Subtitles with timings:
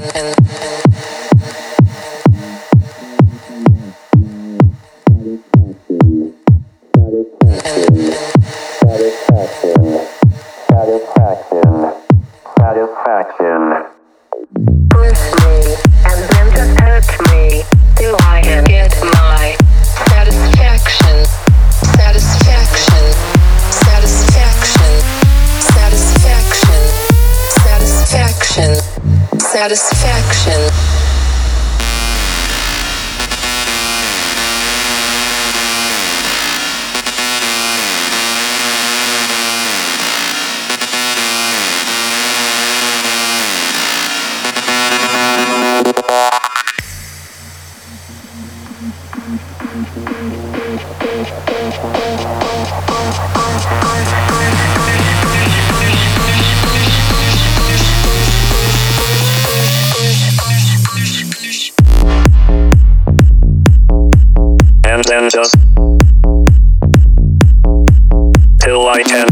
[0.00, 0.34] Satisfaction.
[10.68, 11.92] Satisfaction.
[12.56, 13.60] Satisfaction.
[16.06, 16.89] And then just.
[29.60, 30.70] satisfaction.
[65.10, 65.56] just
[68.60, 69.26] till I can,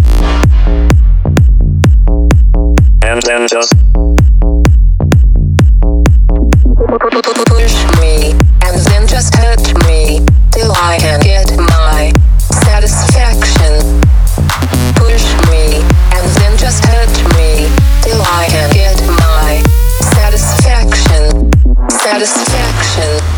[3.04, 3.72] and then just
[7.46, 8.32] push me,
[8.66, 12.12] and then just hurt me till I can get my
[12.50, 14.02] satisfaction.
[14.96, 15.78] Push me,
[16.10, 17.70] and then just hurt me
[18.02, 19.62] till I can get my
[20.02, 21.52] satisfaction.
[21.88, 23.37] Satisfaction.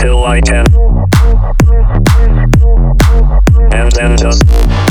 [0.00, 0.66] till I can.
[3.72, 4.89] And then just.